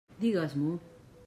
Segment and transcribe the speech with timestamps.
[0.23, 0.73] Digues-m'ho!